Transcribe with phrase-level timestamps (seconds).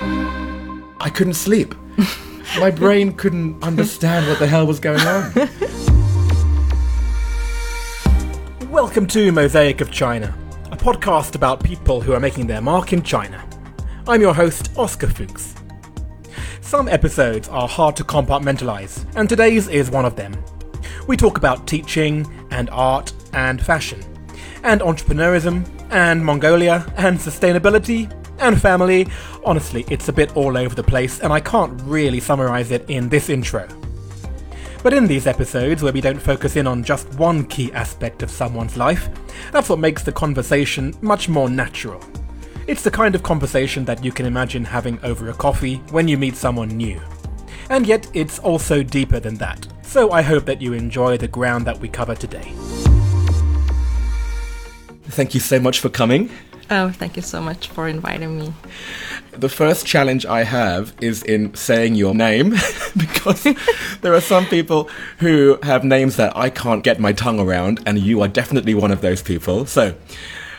[0.00, 1.74] I couldn't sleep.
[2.58, 5.32] My brain couldn't understand what the hell was going on.
[8.70, 10.36] Welcome to Mosaic of China,
[10.70, 13.42] a podcast about people who are making their mark in China.
[14.06, 15.54] I'm your host, Oscar Fuchs.
[16.60, 20.36] Some episodes are hard to compartmentalize, and today's is one of them.
[21.06, 24.02] We talk about teaching, and art, and fashion,
[24.62, 29.06] and entrepreneurism, and Mongolia, and sustainability, and family.
[29.44, 33.08] Honestly, it's a bit all over the place, and I can't really summarize it in
[33.08, 33.68] this intro.
[34.82, 38.30] But in these episodes, where we don't focus in on just one key aspect of
[38.30, 39.08] someone's life,
[39.50, 42.00] that's what makes the conversation much more natural.
[42.66, 46.18] It's the kind of conversation that you can imagine having over a coffee when you
[46.18, 47.00] meet someone new.
[47.70, 51.64] And yet, it's also deeper than that, so I hope that you enjoy the ground
[51.66, 52.52] that we cover today.
[55.08, 56.30] Thank you so much for coming.
[56.70, 58.52] Oh, thank you so much for inviting me.
[59.30, 62.50] The first challenge I have is in saying your name
[62.96, 63.46] because
[64.00, 67.98] there are some people who have names that I can't get my tongue around, and
[67.98, 69.66] you are definitely one of those people.
[69.66, 69.94] So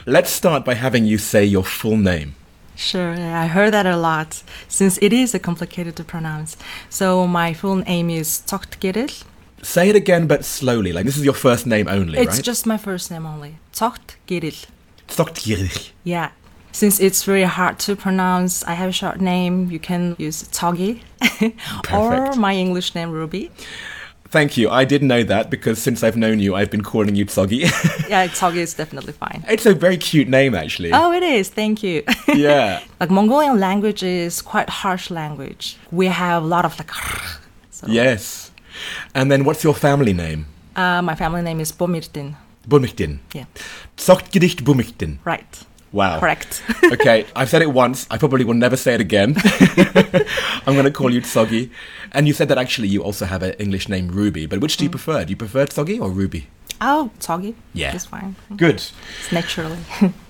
[0.05, 2.35] let's start by having you say your full name.
[2.75, 6.55] Sure, yeah, I heard that a lot since it is a complicated to pronounce.
[6.89, 8.79] So my full name is Tocht
[9.63, 10.93] Say it again, but slowly.
[10.93, 12.43] Like this is your first name only, It's right?
[12.45, 13.57] just my first name only.
[13.73, 14.15] Tocht
[16.03, 16.31] Yeah.
[16.71, 19.71] Since it's very hard to pronounce, I have a short name.
[19.71, 21.01] You can use Toggy
[21.93, 23.49] or my English name Ruby.
[24.29, 24.69] Thank you.
[24.69, 27.61] I did know that because since I've known you, I've been calling you Tsoggy.
[28.09, 29.43] Yeah, Toggy is definitely fine.
[29.49, 30.91] it's a very cute name, actually.
[30.93, 31.49] Oh, it is.
[31.49, 32.03] Thank you.
[32.35, 32.81] Yeah.
[32.99, 35.77] like Mongolian language is quite harsh language.
[35.91, 36.91] We have a lot of like.
[37.71, 38.51] So, Yes.
[39.15, 40.45] And then what's your family name?
[40.75, 42.35] Uh, my family name is Bomirtin.
[42.67, 43.19] Bumiktin.
[43.33, 43.45] Yeah.
[43.97, 45.19] Zochtgedicht Bumiktin.
[45.25, 45.65] Right.
[45.93, 46.19] Wow.
[46.19, 46.63] Correct.
[46.91, 48.05] okay, I've said it once.
[48.11, 49.35] I probably will never say it again.
[50.67, 51.69] I'm going to call you Tsoggy.
[52.11, 54.45] And you said that actually you also have an English name, Ruby.
[54.45, 54.93] But which do you mm.
[54.93, 55.23] prefer?
[55.23, 56.47] Do you prefer Tsoggy or Ruby?
[56.81, 57.55] oh, Toggy.
[57.73, 57.95] Yeah.
[57.95, 58.35] It's fine.
[58.55, 58.75] Good.
[58.75, 59.79] It's naturally.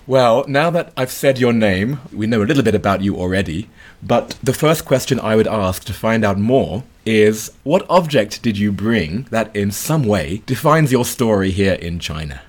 [0.06, 3.68] Well, now that I've said your name, we know a little bit about you already.
[4.02, 8.58] But the first question I would ask to find out more is what object did
[8.58, 12.42] you bring that in some way defines your story here in China?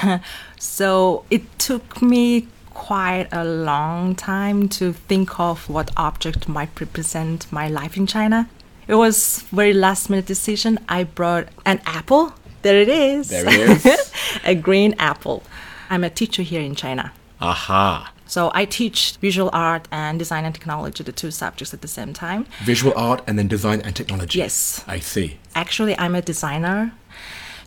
[0.58, 7.50] so it took me quite a long time to think of what object might represent
[7.50, 8.48] my life in China.
[8.86, 10.78] It was very last minute decision.
[10.88, 12.32] I brought an apple.
[12.62, 13.28] There it is.
[13.30, 14.12] There it is.
[14.44, 15.42] a green apple.
[15.90, 17.12] I'm a teacher here in China.
[17.40, 18.13] Aha.
[18.26, 22.12] So I teach visual art and design and technology, the two subjects at the same
[22.12, 22.46] time.
[22.64, 24.38] Visual art and then design and technology.
[24.38, 24.84] Yes.
[24.86, 25.38] I see.
[25.54, 26.92] Actually, I'm a designer.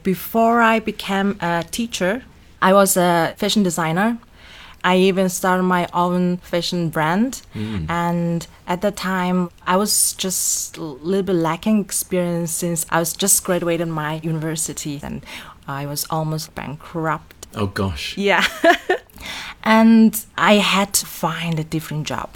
[0.04, 2.24] Before I became a teacher,
[2.62, 4.18] I was a fashion designer.
[4.84, 7.42] I even started my own fashion brand.
[7.54, 7.86] Hmm.
[7.90, 13.14] And at that time, I was just a little bit lacking experience since I was
[13.14, 15.26] just graduated my university and
[15.68, 17.48] I was almost bankrupt.
[17.54, 18.18] Oh gosh.
[18.18, 18.46] Yeah.
[19.64, 22.30] and I had to find a different job.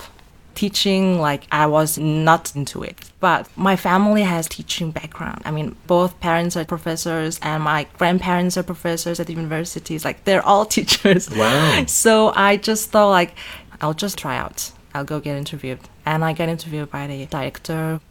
[0.53, 3.09] Teaching, like, I was not into it.
[3.19, 5.41] But my family has teaching background.
[5.45, 10.03] I mean, both parents are professors, and my grandparents are professors at the universities.
[10.03, 11.29] Like, they're all teachers.
[11.29, 11.85] Wow.
[11.87, 13.33] So I just thought, like,
[13.79, 14.71] I'll just try out.
[14.93, 15.79] I'll go get interviewed.
[16.05, 18.01] And I got interviewed by the director.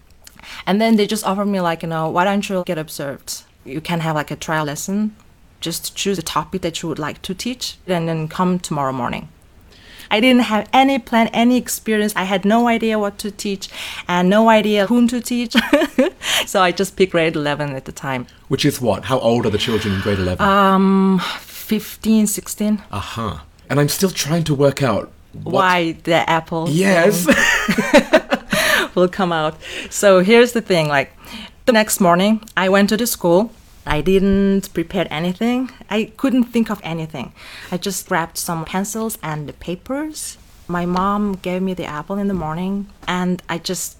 [0.66, 3.42] And then they just offered me, like, you know, why don't you get observed?
[3.64, 5.14] You can have, like, a trial lesson
[5.60, 9.28] just choose a topic that you would like to teach and then come tomorrow morning.
[10.12, 12.12] I didn't have any plan, any experience.
[12.16, 13.68] I had no idea what to teach
[14.08, 15.54] and no idea whom to teach.
[16.46, 18.26] so I just picked grade 11 at the time.
[18.48, 19.04] Which is what?
[19.04, 20.44] How old are the children in grade 11?
[20.44, 22.82] Um, 15, 16.
[22.90, 23.44] Aha.
[23.68, 25.12] And I'm still trying to work out
[25.44, 27.26] what- Why the apple Yes.
[28.96, 29.54] will come out.
[29.90, 31.12] So here's the thing like
[31.66, 33.52] the next morning, I went to the school.
[33.86, 35.70] I didn't prepare anything.
[35.88, 37.32] I couldn't think of anything.
[37.72, 40.36] I just grabbed some pencils and the papers.
[40.68, 43.96] My mom gave me the apple in the morning, and I just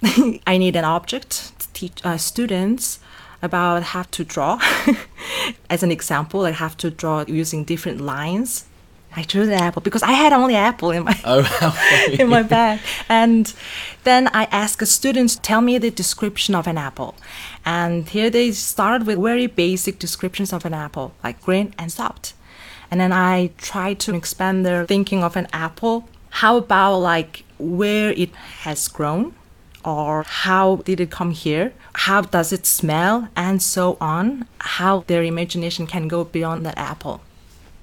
[0.46, 3.00] I need an object to teach uh, students
[3.42, 4.60] about how to draw.
[5.70, 8.64] As an example, I have to draw using different lines.
[9.16, 12.80] I drew the apple because I had only apple in my oh, in my bag.
[13.08, 13.52] And
[14.04, 17.14] then I asked the students, to tell me the description of an apple.
[17.68, 22.32] And here they started with very basic descriptions of an apple, like green and soft.
[22.90, 26.08] And then I tried to expand their thinking of an apple.
[26.40, 28.34] How about like where it
[28.64, 29.34] has grown?
[29.84, 31.74] Or how did it come here?
[31.92, 33.28] How does it smell?
[33.36, 34.46] And so on.
[34.60, 37.20] How their imagination can go beyond that apple.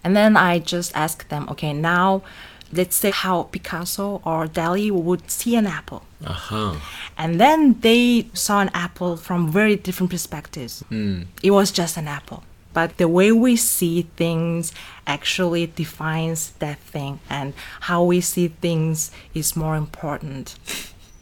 [0.03, 2.23] And then I just asked them, okay, now
[2.71, 6.03] let's say how Picasso or Dali would see an apple.
[6.25, 6.75] Uh-huh.
[7.17, 10.83] And then they saw an apple from very different perspectives.
[10.89, 12.43] It was just an apple.
[12.73, 14.73] But the way we see things
[15.07, 20.57] actually defines that thing, and how we see things is more important.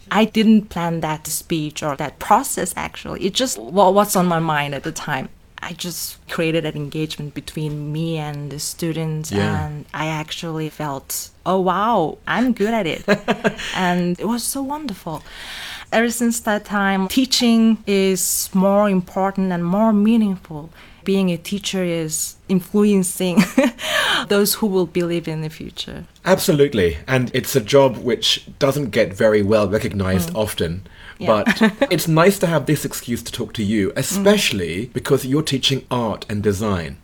[0.10, 3.24] I didn't plan that speech or that process actually.
[3.26, 5.30] It just what's on my mind at the time.
[5.70, 9.66] I just created an engagement between me and the students, Yeah.
[9.66, 13.04] and I actually felt, oh wow, I'm good at it.
[13.76, 15.24] and it was so wonderful.
[15.92, 20.70] Ever since that time, teaching is more important and more meaningful.
[21.04, 23.44] Being a teacher is influencing
[24.30, 26.06] those who will believe in the future.
[26.26, 26.98] Absolutely.
[27.08, 30.36] And it's a job which doesn't get very well recognized mm.
[30.36, 30.88] often.
[31.20, 31.44] Yeah.
[31.44, 31.62] But
[31.92, 33.98] it's nice to have this excuse to talk to you, mm.
[33.98, 36.98] especially because you're teaching art and design.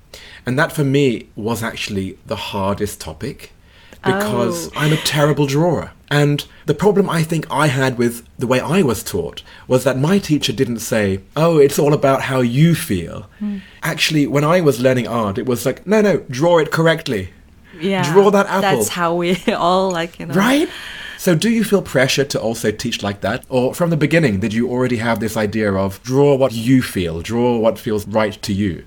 [0.45, 3.51] And that for me was actually the hardest topic
[4.03, 4.71] because Oh.
[4.75, 5.91] I'm a terrible drawer.
[6.11, 9.97] And the problem I think I had with the way I was taught was that
[9.97, 13.29] my teacher didn't say, oh, it's all about how you feel.
[13.37, 13.59] Hmm.
[13.83, 17.29] Actually, when I was learning art, it was like, no, no, draw it correctly.
[17.79, 18.61] Yeah, Draw that apple.
[18.61, 20.33] That's how we all like you know.
[20.33, 20.69] Right?
[21.17, 23.45] So, do you feel pressure to also teach like that?
[23.49, 27.21] Or from the beginning, did you already have this idea of draw what you feel,
[27.21, 28.85] draw what feels right to you?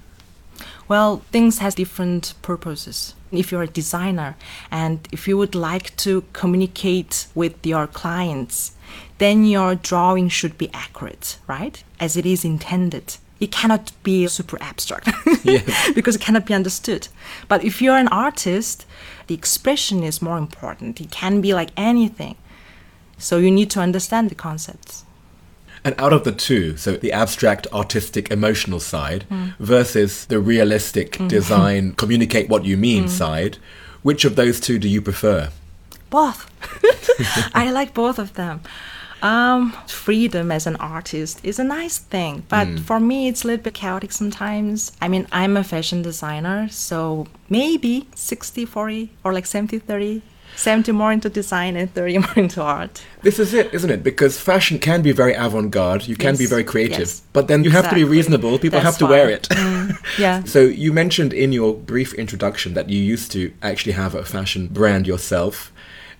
[0.88, 3.14] Well, things has different purposes.
[3.32, 4.36] If you're a designer
[4.70, 8.72] and if you would like to communicate with your clients,
[9.18, 11.82] then your drawing should be accurate, right?
[11.98, 13.16] As it is intended.
[13.40, 15.08] It cannot be super abstract
[15.44, 15.92] Yes.
[15.94, 17.08] because it cannot be understood.
[17.48, 18.86] But if you're an artist,
[19.26, 21.00] the expression is more important.
[21.00, 22.36] It can be like anything.
[23.18, 25.01] So you need to understand the concepts.
[25.84, 29.26] And out of the two, so the abstract, artistic, emotional side
[29.58, 31.28] versus the realistic mm-hmm.
[31.28, 33.08] design, communicate what you mean mm.
[33.08, 33.58] side,
[34.02, 35.50] which of those two do you prefer?
[36.08, 36.46] Both.
[37.54, 38.60] I like both of them.
[39.22, 42.80] Um, freedom as an artist is a nice thing, but mm.
[42.80, 44.92] for me, it's a little bit chaotic sometimes.
[45.00, 50.22] I mean, I'm a fashion designer, so maybe 60 40 or like 70 30.
[50.56, 53.02] 70 more into design and 30 more into art.
[53.22, 54.02] This is it, isn't it?
[54.02, 57.22] Because fashion can be very avant garde, you can be very creative, yes.
[57.32, 59.32] but then you have to be reasonable, people have That's to wear why.
[59.32, 59.48] it.
[59.48, 59.98] Mm.
[60.18, 60.44] Yeah.
[60.44, 64.66] So you mentioned in your brief introduction that you used to actually have a fashion
[64.66, 65.72] brand yourself,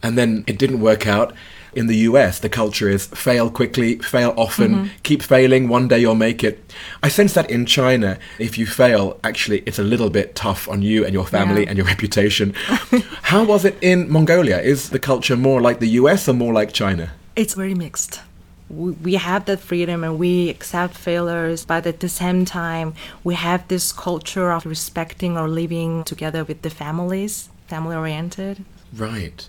[0.03, 1.35] and then it didn't work out.
[1.75, 4.87] In the US, the culture is fail quickly, fail often, mm-hmm.
[5.03, 6.73] keep failing, one day you'll make it.
[7.03, 10.83] I sense that in China, if you fail, actually it's a little bit tough on
[10.83, 11.69] you and your family Yeah.
[11.71, 12.53] and your reputation.
[13.23, 14.59] How was it in Mongolia?
[14.59, 17.13] Is the culture more like the US or more like China?
[17.37, 18.21] It's very mixed.
[18.69, 22.93] We we have that freedom and we accept failures, but at the same time,
[23.25, 28.65] we have this culture of respecting or living together with the families, family oriented.
[28.97, 29.49] Right.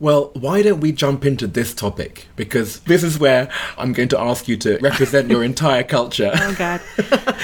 [0.00, 2.26] Well, why don't we jump into this topic?
[2.34, 6.54] Because this is where I'm going to ask you to represent your entire culture Oh,
[6.56, 6.80] God.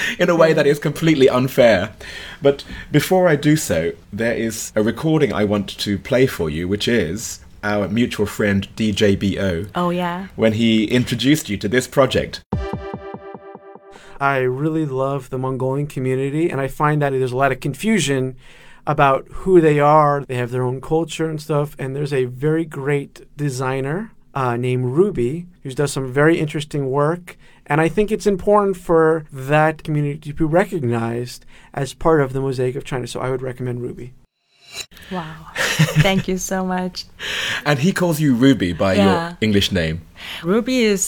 [0.19, 1.93] in a way that is completely unfair.
[2.41, 6.67] But before I do so, there is a recording I want to play for you,
[6.67, 10.27] which is our mutual friend DJBO Oh, yeah.
[10.35, 12.41] when he introduced you to this project.
[14.19, 18.35] I really love the Mongolian community, and I find that there's a lot of confusion
[18.87, 20.23] about who they are.
[20.25, 24.85] They have their own culture and stuff, and there's a very great designer uh, named
[24.85, 27.37] Ruby who does some very interesting work.
[27.65, 32.39] And I think it's important for that community to be recognized as part of the
[32.39, 33.07] mosaic of China.
[33.07, 34.13] So I would recommend Ruby.
[35.11, 35.47] Wow.
[35.55, 37.05] Thank you so much.
[37.65, 39.03] And he calls you Ruby by Yeah.
[39.29, 40.01] your English name.
[40.43, 41.03] Ruby is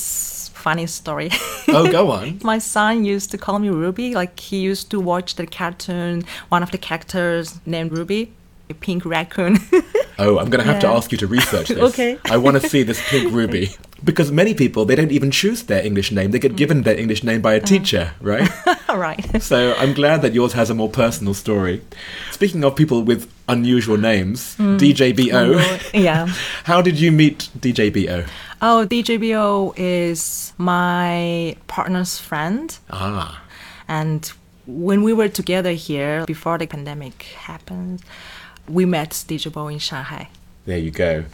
[0.60, 1.30] funny story.
[1.72, 2.40] Oh, go on.
[2.44, 4.16] My son used to call me Ruby.
[4.16, 8.34] Like he used to watch the cartoon, one of the characters named Ruby,
[8.74, 9.58] pink raccoon.
[10.22, 11.78] Oh, I'm going to have to ask you to research this.
[11.90, 12.20] Okay.
[12.26, 13.70] I want to see this pink ruby.
[14.04, 16.32] Because many people, they don't even choose their English name.
[16.32, 16.58] They get mm.
[16.58, 17.66] given their English name by a uh-huh.
[17.66, 18.50] teacher, right?
[18.90, 19.42] right.
[19.42, 21.82] so I'm glad that yours has a more personal story.
[22.32, 24.78] Speaking of people with unusual names, mm.
[24.78, 26.28] DJBO, yeah.
[26.66, 28.28] how did you meet DJBO?
[28.62, 32.78] Oh, DJBO is my partner's friend.
[32.90, 33.42] Ah,
[33.88, 34.32] And
[34.68, 38.02] when we were together here before the pandemic happened,
[38.70, 40.30] we met DJBO in Shanghai.
[40.66, 41.26] there you go.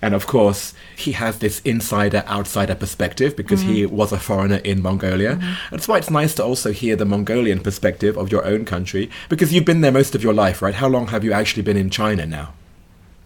[0.00, 3.96] And of course, he has this insider outsider perspective because he mm-hmm.
[3.96, 5.36] was a foreigner in Mongolia.
[5.36, 5.54] Mm-hmm.
[5.70, 9.52] That's why it's nice to also hear the Mongolian perspective of your own country because
[9.52, 10.74] you've been there most of your life, right?
[10.74, 12.54] How long have you actually been in China now?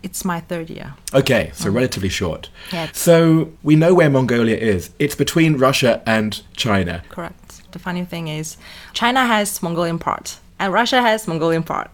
[0.02, 0.94] It's my third year.
[1.14, 1.76] Okay, so mm-hmm.
[1.76, 2.48] relatively short.
[2.72, 2.88] Yeah.
[2.92, 4.90] So we know where Mongolia is.
[4.98, 7.04] It's between Russia and China.
[7.08, 7.70] Correct.
[7.72, 8.56] The funny thing is,
[8.92, 11.90] China has Mongolian part, and Russia has Mongolian part,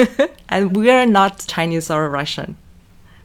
[0.48, 2.56] and we are not Chinese or Russian.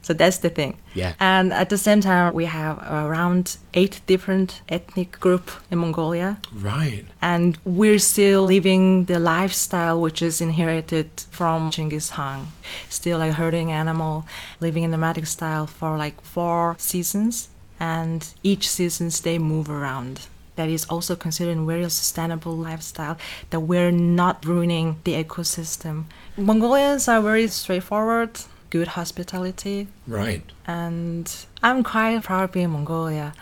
[0.08, 0.78] So that's the thing.
[0.94, 1.12] Yeah.
[1.20, 6.38] And at the same time, we have around eight different ethnic group in Mongolia.
[6.50, 7.04] Right.
[7.20, 12.48] And we're still living the lifestyle which is inherited from Genghis Khan.
[12.88, 14.24] Still like herding animal,
[14.60, 17.50] living in nomadic style for like four seasons.
[17.78, 20.26] And each seasons they move around.
[20.58, 23.16] That is also considered a very sustainable lifestyle
[23.50, 25.94] that we're not ruining the ecosystem.
[26.36, 28.32] Mongolians are very straightforward,
[28.70, 30.42] good hospitality, Right.
[30.66, 31.24] and
[31.62, 33.34] I'm quite proud of being in Mongolia.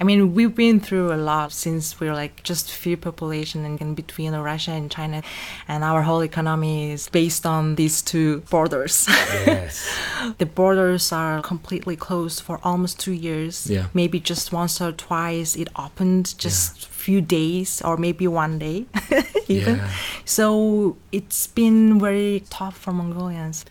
[0.00, 3.94] I mean, we've been through a lot since we're like just few population and in
[3.94, 5.22] between Russia and China,
[5.68, 9.06] and our whole economy is based on these two borders.
[9.08, 9.88] Yes.
[10.38, 13.68] the borders are completely closed for almost two years.
[13.68, 13.86] Yeah.
[13.94, 18.86] Maybe just once or twice it opened, just a few days or maybe one day
[19.48, 19.76] even.
[19.76, 19.90] Yeah.
[20.24, 23.64] So it's been very tough for Mongolians.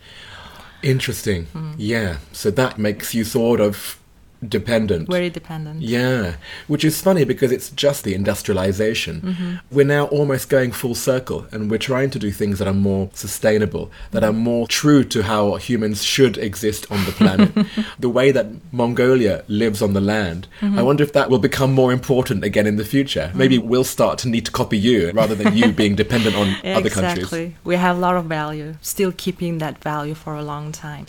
[0.82, 1.46] Interesting.
[1.46, 1.72] Hmm.
[1.76, 2.18] Yeah.
[2.32, 3.98] So that makes you sort of
[4.46, 5.08] dependent.
[5.08, 5.82] Very dependent.
[5.82, 6.36] Yeah,
[6.66, 9.20] which is funny because it's just the industrialization.
[9.20, 9.54] Mm-hmm.
[9.70, 13.10] We're now almost going full circle and we're trying to do things that are more
[13.14, 17.52] sustainable, that are more true to how humans should exist on the planet.
[17.98, 20.84] the way that Mongolia lives on the land, I mm-hmm.
[20.84, 23.28] wonder if that will become more important again in the future.
[23.28, 23.38] Mm-hmm.
[23.38, 26.90] Maybe we'll start to need to copy you rather than you being dependent on other
[26.90, 27.24] countries.
[27.24, 27.56] Exactly.
[27.64, 31.06] We have a lot of value, still keeping that value for a long time.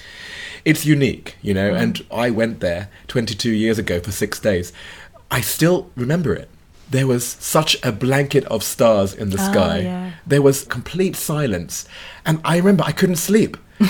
[0.65, 1.83] it's unique, you know, mm-hmm.
[1.83, 2.89] and I went there
[3.25, 4.71] 22 years ago for six days.
[5.31, 6.47] I still remember it.
[6.91, 9.79] There was such a blanket of stars in the Oh, sky.
[9.79, 10.11] yeah.
[10.27, 11.87] There was complete silence.
[12.25, 13.57] And I remember I couldn't sleep.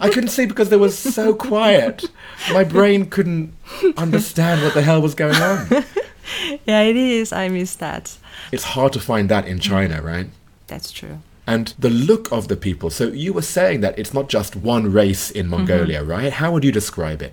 [0.00, 2.04] I couldn't sleep because there was so quiet.
[2.52, 3.52] My brain couldn't
[3.96, 5.84] understand what the hell was going on.
[6.66, 7.32] Yeah, it is.
[7.32, 8.18] I miss that.
[8.50, 10.26] It's hard to find that in China, right?
[10.66, 11.20] That's true.
[11.46, 12.90] And the look of the people.
[12.90, 15.58] So you were saying that it's not just one race in mm-hmm.
[15.58, 16.32] Mongolia, right?
[16.32, 17.32] How would you describe it?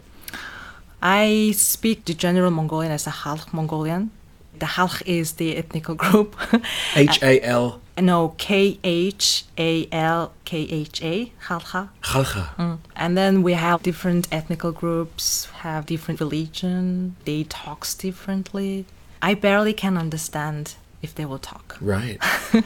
[1.03, 4.11] I speak the general Mongolian as a Halk Mongolian.
[4.57, 6.37] The Halk is the ethnical group.
[6.95, 11.89] H A L uh, no, K H A L K H A, Halkha.
[12.01, 12.55] Khalkha.
[12.57, 12.77] Mm.
[12.95, 18.85] And then we have different ethnical groups, have different religion, they talks differently.
[19.21, 21.77] I barely can understand if they will talk.
[21.81, 22.17] Right.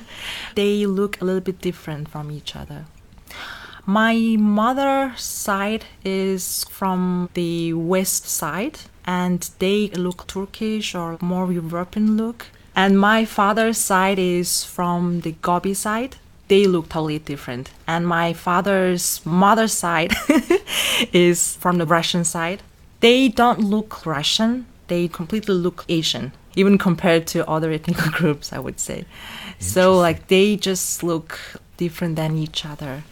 [0.56, 2.86] They look a little bit different from each other.
[3.90, 12.18] My mother's side is from the west side and they look Turkish or more European
[12.18, 12.48] look.
[12.76, 16.18] And my father's side is from the Gobi side.
[16.50, 17.72] They look totally different.
[17.88, 20.14] And my father's mother's side
[21.14, 22.64] is from the Russian side.
[23.00, 24.66] They don't look Russian.
[24.88, 29.06] They completely look Asian, even compared to other ethnic groups, I would say.
[29.60, 31.40] So like they just look
[31.78, 33.04] different than each other.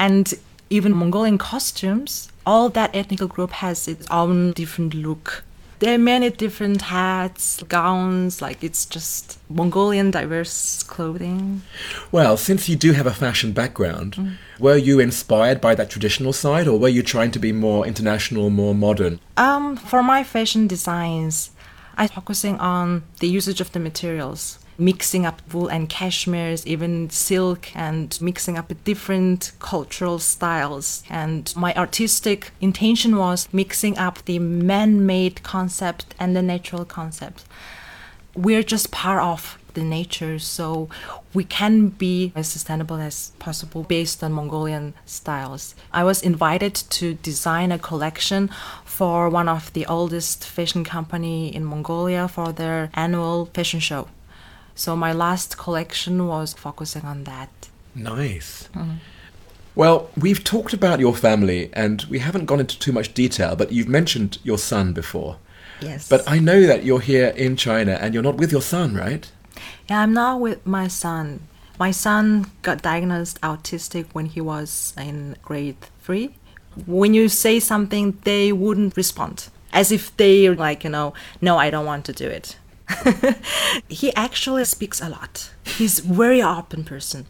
[0.00, 0.32] And
[0.70, 5.44] even Mongolian costumes, all that ethnic group has its own different look.
[5.80, 11.62] There are many different hats, gowns, like it's just Mongolian diverse clothing.
[12.10, 16.66] Well, since you do have a fashion background, were you inspired by that traditional side
[16.66, 19.20] or were you trying to be more international, more modern?
[19.36, 21.50] Um, for my fashion designs,
[21.98, 27.74] I'm focusing on the usage of the materials, mixing up wool and cashmeres, even silk,
[27.76, 31.04] and mixing up different cultural styles.
[31.10, 37.44] And my artistic intention was mixing up the man-made concept and the natural concept.
[38.34, 40.88] We're just part of the nature, so
[41.32, 45.76] we can be as sustainable as possible based on Mongolian styles.
[45.92, 48.50] I was invited to design a collection
[48.84, 54.08] for one of the oldest fashion company in Mongolia for their annual fashion show.
[54.74, 57.50] So my last collection was focusing on that.
[57.94, 58.68] Nice.
[58.74, 58.96] Mm.
[59.74, 63.72] Well, we've talked about your family and we haven't gone into too much detail, but
[63.72, 65.36] you've mentioned your son before.
[65.80, 66.08] Yes.
[66.08, 69.30] But I know that you're here in China and you're not with your son, right?
[69.88, 71.40] Yeah, I'm not with my son.
[71.78, 76.34] My son got diagnosed autistic when he was in grade three.
[76.86, 81.70] When you say something, they wouldn't respond, as if they like, you know, no, I
[81.70, 82.56] don't want to do it.
[83.88, 85.50] he actually speaks a lot.
[85.64, 87.26] He's very open person.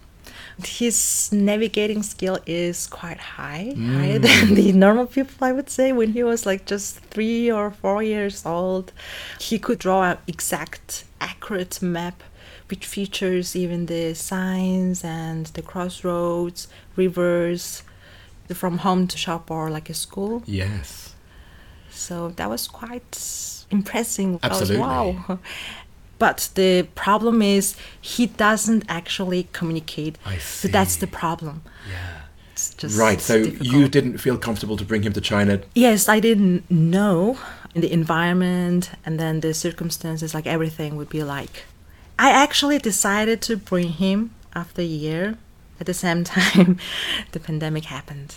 [0.65, 4.23] His navigating skill is quite high, higher mm.
[4.23, 5.93] than the normal people, I would say.
[5.93, 8.93] When he was like just three or four years old,
[9.39, 12.23] he could draw an exact, accurate map
[12.71, 17.83] which features even the signs and the crossroads, rivers,
[18.55, 20.43] from home to shop or like a school.
[20.47, 21.15] Yes.
[21.91, 24.39] So that was quite impressive.
[24.43, 25.39] I was, wow.
[26.19, 30.19] But the problem is he doesn't actually communicate.
[30.27, 30.69] I see.
[30.69, 31.63] So that's the problem.
[31.89, 32.21] Yeah.
[32.53, 33.69] It's just Right, so difficult.
[33.73, 35.63] you didn't feel comfortable to bring him to China.
[35.75, 37.39] Yes, I didn't know
[37.75, 41.65] the environment and then the circumstances, like everything would be like.
[42.19, 45.39] I actually decided to bring him after a year.
[45.81, 46.79] At the same time,
[47.33, 48.35] the pandemic happened.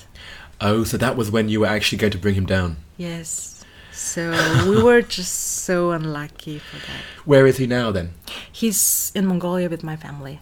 [0.61, 2.77] Oh, so that was when you were actually going to bring him down.
[2.95, 3.62] Yes.
[3.93, 4.31] So
[4.69, 5.33] we were just
[5.63, 7.01] so unlucky for that.
[7.25, 8.13] Where is he now then?
[8.51, 10.39] He's in Mongolia with my family.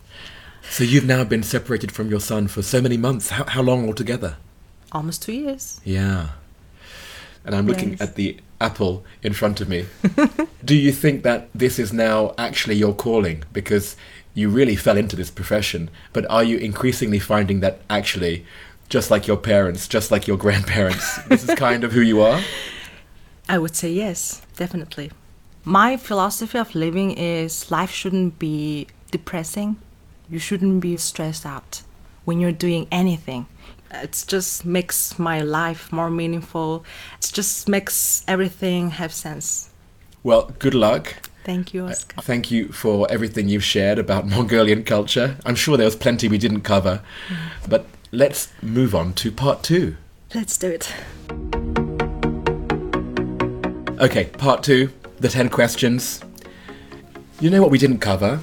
[0.69, 3.29] So you've now been separated from your son for so many months.
[3.29, 4.37] How, how long altogether?
[4.93, 5.81] Almost two years.
[5.83, 6.29] Yeah.
[7.43, 8.01] And I'm looking Yes.
[8.01, 9.85] at the apple in front of me.
[10.65, 13.43] Do you think that this is now actually your calling?
[13.51, 13.95] Because
[14.33, 18.45] you really fell into this profession, but are you increasingly finding that actually,
[18.87, 22.39] just like your parents, just like your grandparents, this is kind of who you are?
[23.51, 25.11] I would say yes, definitely.
[25.65, 29.75] My philosophy of living is life shouldn't be depressing.
[30.29, 31.81] You shouldn't be stressed out
[32.23, 33.47] when you're doing anything.
[33.93, 36.85] It just makes my life more meaningful.
[37.17, 39.69] It just makes everything have sense.
[40.23, 41.17] Well, good luck.
[41.43, 42.21] Thank you, uh, Oscar.
[42.21, 45.35] Thank you for everything you've shared about Mongolian culture.
[45.45, 47.35] I'm sure there was plenty we didn't cover, mm.
[47.67, 49.97] but let's move on to part two.
[50.33, 51.80] Let's do it.
[54.01, 56.21] Okay, part two, the 10 questions.
[57.39, 58.39] You know what we didn't cover?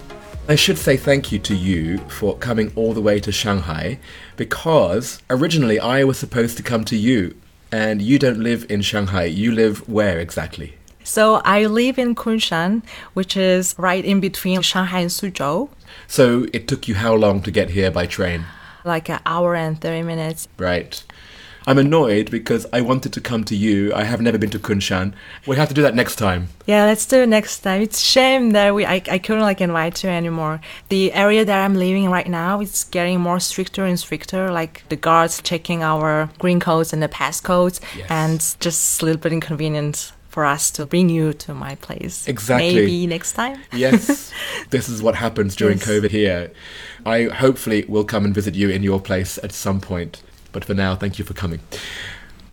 [0.49, 3.99] I should say thank you to you for coming all the way to Shanghai
[4.37, 7.37] because originally I was supposed to come to you
[7.73, 9.25] and you don't live in Shanghai.
[9.25, 10.75] You live where exactly?
[11.05, 12.83] So I live in Kunshan,
[13.15, 15.71] which is right in between Shanghai and Suzhou,
[16.07, 18.45] So it took you how long to get here by train?
[18.85, 20.49] like an hour and 30 minutes.
[20.57, 21.03] Right.
[21.69, 23.93] I'm annoyed because I wanted to come to you.
[23.95, 25.13] I have never been to Kunshan.
[25.47, 26.49] We have to do that next time.
[26.67, 27.83] Yeah, let's do it next time.
[27.83, 30.63] It's shame that we I, I couldn't like invite you anymore.
[30.89, 34.51] The area that I'm living right now is getting more stricter and stricter.
[34.51, 38.07] Like the guards checking our green codes and the pass codes, Yes.
[38.09, 42.27] and just a little bit inconvenient for us to bring you to my place.
[42.29, 42.75] Exactly.
[42.77, 43.61] Maybe next time.
[43.75, 44.33] Yes,
[44.71, 45.87] this is what happens during Yes.
[45.89, 46.51] COVID here.
[47.05, 50.23] I hopefully will come and visit you in your place at some point.
[50.53, 51.61] But for now, thank you for coming.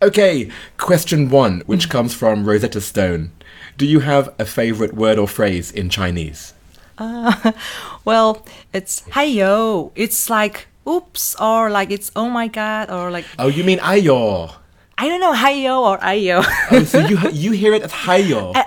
[0.02, 1.90] Okay, question one, which mm.
[1.90, 3.32] comes from Rosetta Stone.
[3.78, 6.52] Do you have a favorite word or phrase in Chinese?
[6.98, 7.52] Uh,
[8.04, 9.92] well, it's hey yo.
[9.94, 14.54] It's like oops or like it's oh my god or like Oh, you mean ayo?
[14.98, 16.44] I don't know hey yo or ayo.
[16.70, 18.54] Oh, so you you hear it as hayo.
[18.56, 18.64] Uh,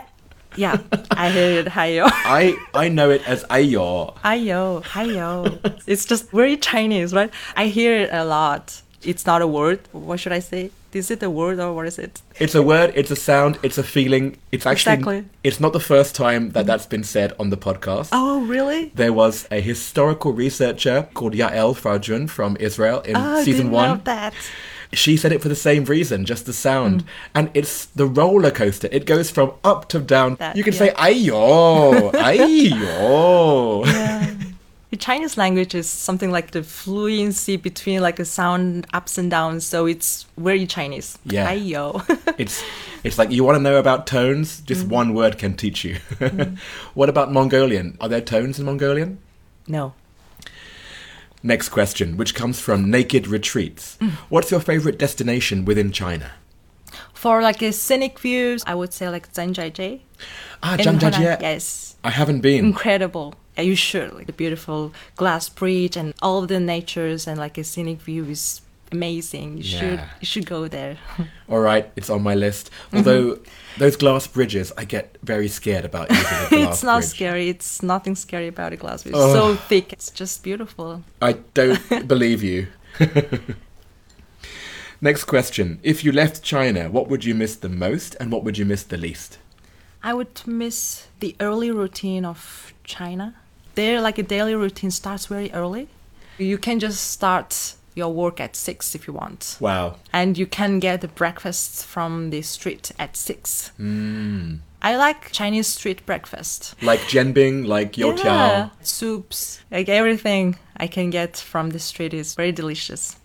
[0.55, 0.77] yeah,
[1.11, 2.05] I heard it hey yo.
[2.07, 4.15] I I know it as ayo.
[4.23, 5.81] Ayo, ayo.
[5.87, 7.31] It's just very Chinese, right?
[7.55, 8.81] I hear it a lot.
[9.03, 9.79] It's not a word.
[9.91, 10.71] What should I say?
[10.91, 12.21] Is it a word or what is it?
[12.39, 14.37] It's a word, it's a sound, it's a feeling.
[14.51, 15.25] It's actually Exactly.
[15.43, 18.09] it's not the first time that that's been said on the podcast.
[18.11, 18.91] Oh, really?
[18.95, 24.01] There was a historical researcher called Yael Farjun from Israel in Oh, season didn't one.
[24.05, 24.33] that.
[24.91, 27.03] She said it for the same reason, just the sound.
[27.03, 27.07] Mm.
[27.35, 28.89] And it's the roller coaster.
[28.91, 30.35] It goes from up to down.
[30.39, 30.79] That- you can yeah.
[30.79, 34.38] say ayo, ayo.
[34.91, 39.63] The Chinese language is something like the fluency between like the sound ups and downs,
[39.63, 41.17] so it's very Chinese.
[41.25, 41.51] Yeah.
[41.53, 42.01] Ayo.
[42.39, 42.63] It's
[43.03, 44.89] it's like you want to know about tones, just Mm.
[44.99, 45.97] one word can teach you.
[46.95, 47.97] what about Mongolian?
[48.01, 49.17] Are there tones in Mongolian?
[49.67, 49.93] no.
[51.41, 53.97] Next question, which comes from Naked Retreats.
[54.01, 54.09] Mm.
[54.29, 56.31] What's your favorite destination within China?
[57.13, 60.01] For like a scenic views, I would say like Zhangjiajie.
[60.61, 61.41] Ah, Zhangjiajie.
[61.41, 61.95] Yes.
[62.03, 62.65] I haven't been.
[62.65, 63.35] incredible.
[63.59, 68.01] You should like the beautiful glass bridge and all the natures and like a scenic
[68.01, 69.57] view is amazing.
[69.57, 70.97] You should you should go there.
[71.49, 72.71] All right, it's on my list.
[72.71, 72.97] Mm-hmm.
[72.97, 73.39] Although
[73.77, 77.09] those glass bridges, I get very scared about using a glass it's not bridge.
[77.09, 77.49] scary.
[77.49, 79.15] It's nothing scary about a glass bridge.
[79.17, 79.33] Oh.
[79.33, 79.93] So thick.
[79.93, 81.03] It's just beautiful.
[81.21, 82.67] I don't believe you.
[85.01, 85.79] Next question.
[85.81, 88.83] If you left China, what would you miss the most and what would you miss
[88.83, 89.37] the least?
[90.03, 93.35] I would miss the early routine of China.
[93.79, 95.87] There, like a daily routine starts very early.
[96.37, 99.95] You can just start your work at six if you want, Wow.
[100.11, 103.71] and you can get the breakfast from the street at six.
[103.79, 104.59] Mm.
[104.81, 106.75] I like Chinese street breakfast.
[106.81, 108.25] Like Jianbing, like Youtiao.
[108.25, 113.15] Yeah, soups, like everything I can get from the street is very delicious.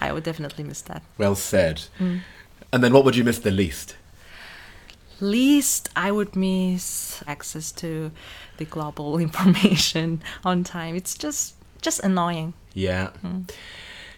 [0.00, 1.02] I would definitely miss that.
[1.18, 1.82] Well said.
[1.98, 2.20] Mm.
[2.72, 3.96] And then what would you miss the least?
[5.20, 8.10] Least I would miss access to
[8.58, 10.94] the global information on time.
[10.94, 12.54] It's just just annoying.
[12.74, 13.10] Yeah.
[13.24, 13.50] Mm.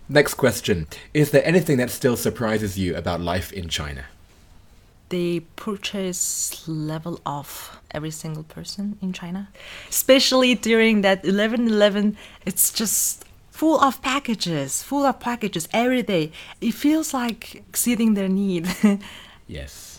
[0.08, 0.86] Next question.
[1.14, 4.04] Is there anything that still surprises you about life in China?
[5.10, 9.48] The purchase level of every single person in China,
[9.88, 16.32] especially during that 11/11, it's just full of packages, full of packages every day.
[16.60, 18.68] It feels like exceeding their need.
[19.50, 19.89] Yes.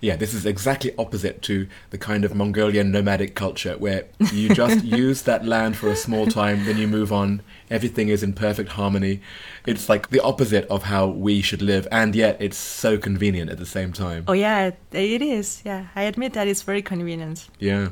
[0.00, 4.84] Yeah, this is exactly opposite to the kind of Mongolian nomadic culture where you just
[5.04, 7.42] use that land for a small time, then you move on.
[7.68, 9.20] Everything is in perfect harmony.
[9.66, 13.58] It's like the opposite of how we should live, and yet it's so convenient at
[13.58, 14.24] the same time.
[14.28, 15.62] oh yeah, it is.
[15.64, 17.48] Yeah, I admit that it's very convenient.
[17.58, 17.88] Yeah.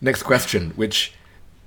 [0.00, 1.14] Next question, which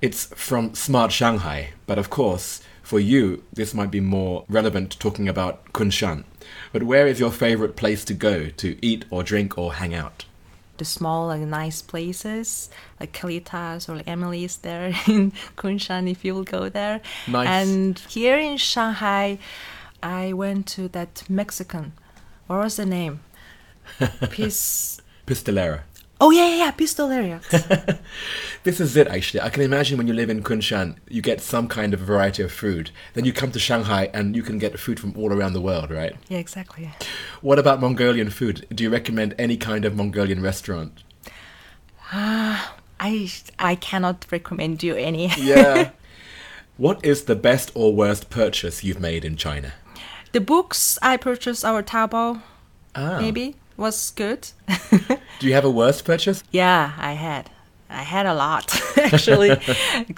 [0.02, 5.28] it's from Smart Shanghai, but of course, for you, this might be more relevant talking
[5.28, 6.24] about Kunshan.
[6.72, 10.24] But where is your favorite place to go to eat or drink or hang out?
[10.76, 16.34] The small, like nice places, like Kalitas or like Emily's there in Kunshan, if you
[16.34, 17.00] will go there.
[17.26, 17.48] Nice.
[17.48, 19.38] And here in Shanghai,
[20.02, 21.92] I went to that Mexican.
[22.46, 23.20] What was the name?
[24.30, 25.00] Peace.
[25.26, 25.82] Pistolera.
[26.20, 27.40] Oh yeah, yeah, yeah, Pistoleria.
[28.64, 29.40] This is it, actually.
[29.40, 32.50] I can imagine when you live in Kunshan, you get some kind of variety of
[32.52, 32.90] food.
[33.14, 35.90] Then you come to Shanghai and you can get food from all around the world,
[35.92, 36.16] right?
[36.28, 36.90] yeah, exactly.
[37.40, 38.66] What about Mongolian food?
[38.74, 41.04] Do you recommend any kind of Mongolian restaurant?
[42.12, 45.28] Ah, I I cannot recommend you any.
[45.38, 45.90] Yeah.
[46.76, 49.72] what is the best or worst purchase you've made in China?
[50.32, 52.42] the books I purchased our Taobao
[52.94, 53.18] Ah.
[53.20, 54.48] maybe was good.
[55.38, 56.42] Do you have a worst purchase?
[56.50, 57.50] Yeah, I had.
[57.90, 59.50] I had a lot actually,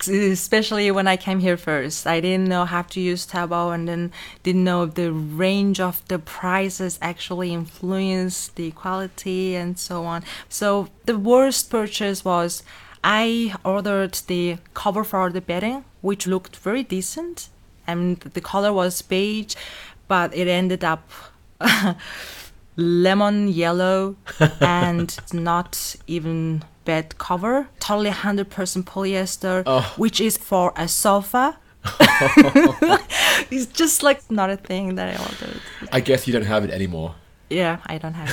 [0.09, 2.05] especially when I came here first.
[2.05, 6.03] I didn't know how to use Taobao, and then didn't know if the range of
[6.09, 10.25] the prices actually influence the quality and so on.
[10.49, 12.65] So the worst purchase was
[13.05, 17.51] I ordered the cover for the bedding, which looked very decent,
[17.87, 19.55] and the color was beige,
[20.09, 21.09] but it ended up
[22.81, 24.17] lemon yellow
[24.61, 28.45] and not even bed cover totally 100%
[28.85, 29.93] polyester Oh.
[29.97, 31.59] which is for a sofa
[33.51, 35.61] it's just like not a thing that i ordered
[35.93, 37.15] I guess you don't have it anymore.
[37.49, 38.31] yeah i don't have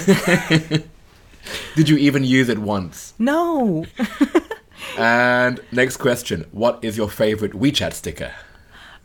[0.72, 0.88] it
[1.78, 3.14] Did you even use it once?
[3.18, 3.86] no
[4.98, 8.32] And next question What is your favorite WeChat sticker?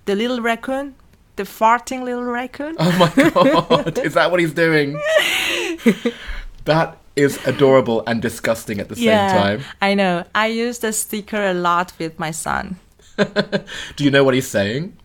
[0.07, 0.95] the little raccoon
[1.37, 5.01] the farting little raccoon Oh my god, is that what he's doing?
[6.65, 9.61] That is adorable and disgusting at the same yeah time.
[9.83, 12.77] i know i use the sticker a lot with my son
[13.97, 14.97] Do you know what he's saying?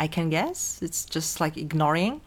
[0.00, 2.20] i can guess it's just like ignoring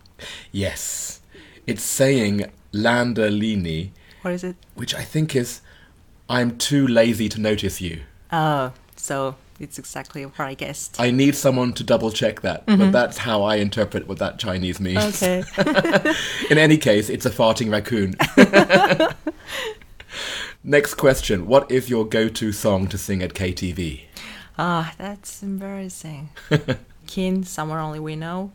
[0.54, 1.20] Yes.
[1.68, 3.90] It's saying Landalini,
[4.22, 5.62] what is it which I think is
[6.30, 8.02] I'm too lazy to notice you.
[8.32, 12.92] oh so it's exactly what i guessed I need someone to double check that, but
[12.92, 15.22] that's how I interpret what that Chinese means.
[15.24, 15.44] okay
[16.50, 18.16] In any case, it's a farting raccoon.
[20.64, 24.02] Next question What is your go to song to sing at KTV?
[24.58, 26.30] Ah, that's embarrassing.
[27.08, 28.52] Keane, somewhere only we know,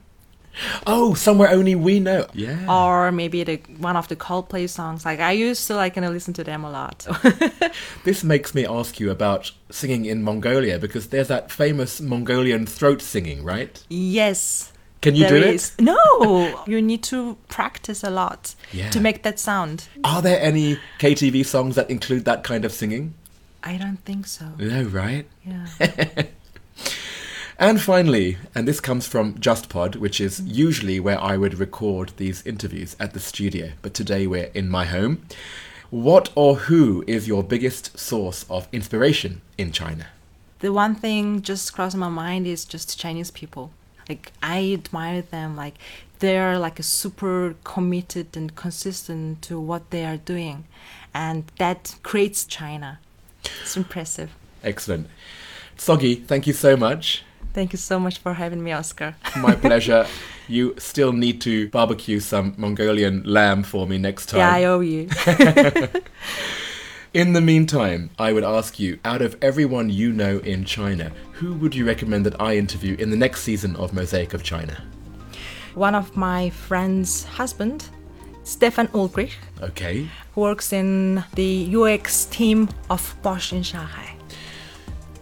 [0.86, 2.26] Oh, somewhere only we know.
[2.34, 2.66] Yeah.
[2.68, 5.04] or maybe the one of the Coldplay songs.
[5.04, 7.06] Like I used to like you know listen to them a lot.
[8.04, 13.02] This makes me ask you about singing in Mongolia because there's that famous Mongolian throat
[13.02, 13.84] singing, right?
[13.90, 15.72] yes, Can you there do is.
[15.78, 18.90] No, you need to practice a lot Yeah.
[18.90, 19.86] to make that sound.
[20.04, 23.14] Are there any KTV songs that include that kind of singing?
[23.62, 24.44] I don't think so.
[24.58, 25.26] No, right?
[25.44, 25.66] Yeah.
[27.58, 32.46] And finally, and this comes from JustPod, which is usually where I would record these
[32.46, 35.22] interviews at the studio, but today we're in my home.
[35.90, 40.06] What or who is your biggest source of inspiration in China?
[40.60, 43.70] the one thing just crossing my mind is just Chinese people.
[44.08, 45.56] Like I admire them.
[45.56, 45.74] Like
[46.18, 50.64] they're like a super committed and consistent to what they are doing,
[51.14, 52.98] and that creates China.
[53.62, 54.30] It's impressive.
[54.64, 55.08] Excellent.
[55.76, 57.22] Soggy, thank you so much.
[57.58, 59.16] Thank you so much for having me, Oscar.
[59.36, 60.06] My pleasure.
[60.46, 64.38] You still need to barbecue some Mongolian lamb for me next time.
[64.38, 65.08] Yeah, I owe you.
[67.14, 71.54] In the meantime, I would ask you, out of everyone you know in China, who
[71.54, 74.80] would you recommend that I interview in the next season of Mosaic of China?
[75.74, 77.88] One of my friend's husband,
[78.44, 80.06] Stefan Ulrich, Okay.
[80.36, 84.17] who works in the UX team of Bosch in Shanghai.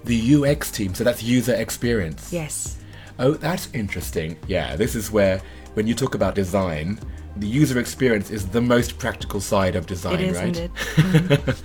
[0.06, 2.32] The UX team, so that's user experience.
[2.32, 2.78] Yes.
[3.18, 4.36] Oh, that's interesting.
[4.46, 5.40] Yeah, this is where,
[5.74, 6.98] when you talk about design,
[7.36, 10.72] the user experience is the most practical side of design, It is, right?
[10.98, 11.62] isn't it?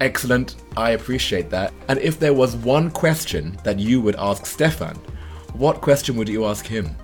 [0.00, 0.56] Excellent.
[0.76, 1.72] I appreciate that.
[1.88, 4.96] And if there was one question that you would ask Stefan,
[5.54, 6.96] what question would you ask him?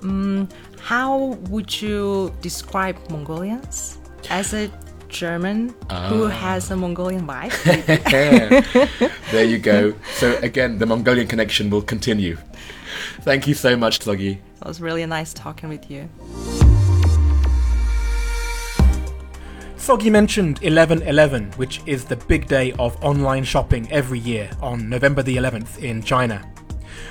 [0.00, 4.70] Mm, how would you describe Mongolians as a
[5.14, 5.68] German
[6.08, 6.28] who ah.
[6.28, 7.64] has a Mongolian wife?
[7.64, 9.94] there you go.
[10.16, 12.36] So again, the Mongolian connection will continue.
[13.22, 14.32] Thank you so much, Soggy.
[14.60, 16.08] It was really nice talking with you.
[19.76, 25.22] Soggy mentioned 11.11, which is the big day of online shopping every year on November
[25.22, 26.42] the 11th in China.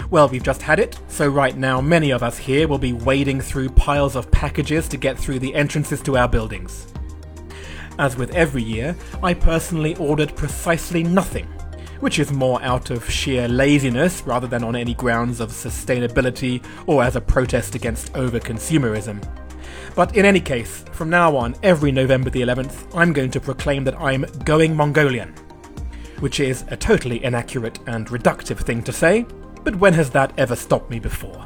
[0.10, 3.42] Well, we've just had it, so right now many of us here will be wading
[3.42, 6.93] through piles of packages to get through the entrances to our buildings.
[8.00, 11.46] As with every year, I personally ordered precisely nothing,
[12.00, 17.04] which is more out of sheer laziness rather than on any grounds of sustainability or
[17.04, 19.24] as a protest against over-consumerism.
[19.96, 23.84] But in any case, from now on, every November the 11th, I'm going to proclaim
[23.84, 25.36] that I'm going Mongolian.
[26.20, 29.26] Which is a totally inaccurate and reductive thing to say,
[29.64, 31.46] but when has that ever stopped me before?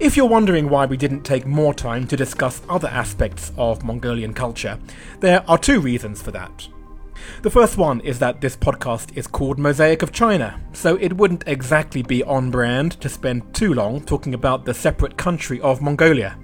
[0.00, 4.34] If you're wondering why we didn't take more time to discuss other aspects of Mongolian
[4.34, 4.76] culture,
[5.20, 6.68] there are two reasons for that.
[7.42, 11.44] The first one is that this podcast is called Mosaic of China, so it wouldn't
[11.46, 16.36] exactly be on brand to spend too long talking about the separate country of Mongolia.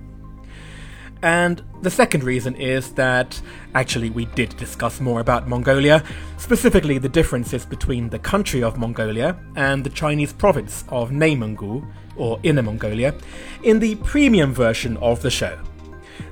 [1.22, 3.40] And the second reason is that
[3.74, 6.02] actually we did discuss more about Mongolia,
[6.38, 12.40] specifically the differences between the country of Mongolia and the Chinese province of Neimenggu, or
[12.42, 13.14] Inner Mongolia,
[13.62, 15.58] in the premium version of the show.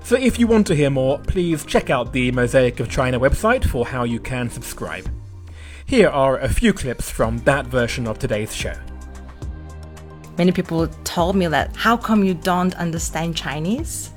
[0.02, 3.64] So if you want to hear more, please check out the Mosaic of China website
[3.64, 5.10] for how you can subscribe.
[5.84, 8.74] Here are a few clips from that version of today's show.
[10.36, 14.12] Many people told me that how come you don't understand Chinese?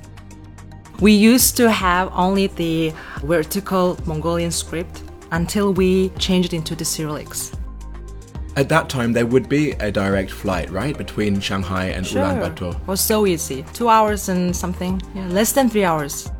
[1.02, 2.92] We used to have only the
[3.24, 7.52] vertical Mongolian script until we changed it into the Cyrillics.
[8.54, 12.80] At that time, there would be a direct flight, right, between Shanghai and Ulaanbaatar.
[12.80, 13.64] It was so easy.
[13.72, 15.02] Two hours and something.
[15.12, 16.30] Yeah, less than three hours.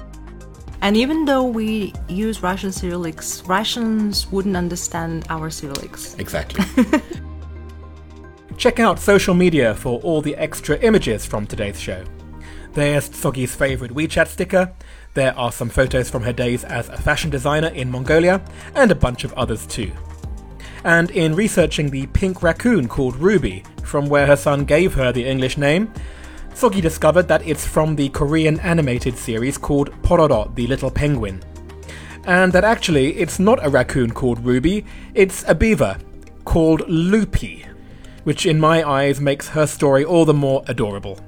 [0.80, 6.16] And even though we use Russian Cyrillics, Russians wouldn't understand our Cyrillics.
[6.20, 6.64] Exactly.
[8.56, 12.04] Check out social media for all the extra images from today's show.
[12.74, 14.72] There's Soggy's favourite WeChat sticker,
[15.14, 18.40] there are some photos from her days as a fashion designer in Mongolia,
[18.74, 19.92] and a bunch of others too.
[20.82, 25.26] And in researching the pink raccoon called Ruby, from where her son gave her the
[25.26, 25.92] English name,
[26.54, 31.42] Soggy discovered that it's from the Korean animated series called Pororo the Little Penguin.
[32.24, 35.98] And that actually it's not a raccoon called Ruby, it's a beaver
[36.46, 37.66] called Loopy,
[38.24, 41.18] which in my eyes makes her story all the more adorable.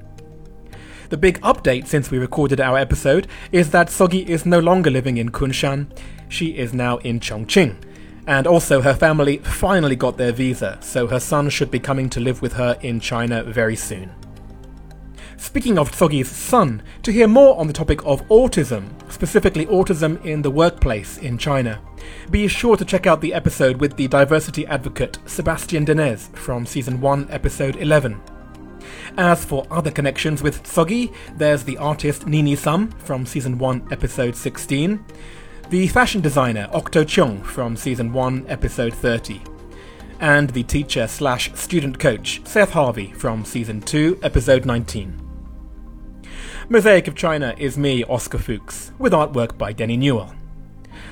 [1.09, 5.17] The big update since we recorded our episode is that Soggy is no longer living
[5.17, 5.87] in Kunshan,
[6.29, 7.77] she is now in Chongqing.
[8.27, 12.19] And also, her family finally got their visa, so her son should be coming to
[12.19, 14.11] live with her in China very soon.
[15.37, 20.41] Speaking of Soggy's son, to hear more on the topic of autism, specifically autism in
[20.41, 21.79] the workplace in China,
[22.31, 26.99] be sure to check out the episode with the diversity advocate Sebastian Denez from season
[26.99, 28.34] 1, episode 11.
[29.17, 34.35] As for other connections with Soggy, there's the artist Nini Sum from season 1, episode
[34.35, 35.03] 16,
[35.69, 39.41] the fashion designer Octo Chung from season 1, episode 30,
[40.19, 45.21] and the teacher slash student coach Seth Harvey from season 2, episode 19.
[46.67, 50.33] Mosaic of China is me, Oscar Fuchs, with artwork by Denny Newell.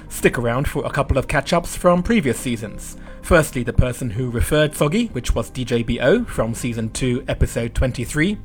[0.09, 2.97] Stick around for a couple of catch ups from previous seasons.
[3.23, 8.37] Firstly, the person who referred Soggy, which was DJBO from season 2, episode 23.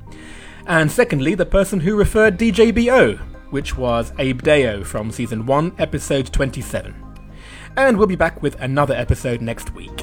[0.66, 3.18] And secondly, the person who referred DJBO,
[3.50, 6.94] which was Abe Deo from season 1, episode 27.
[7.76, 10.00] And we'll be back with another episode next week.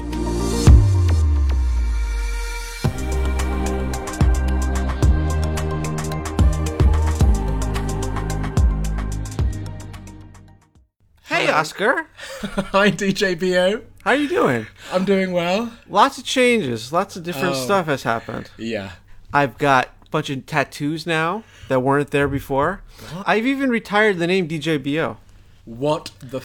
[11.60, 12.06] Oscar.
[12.72, 13.82] Hi, DJBO.
[14.04, 14.66] How are you doing?
[14.92, 15.72] I'm doing well.
[15.88, 16.92] Lots of changes.
[16.92, 17.64] Lots of different Oh.
[17.64, 18.50] stuff has happened.
[18.58, 18.92] Yeah.
[19.32, 22.82] I've got a bunch of tattoos now that weren't there before.
[23.26, 25.16] I've even retired the name DJBO.
[25.64, 26.44] What the f-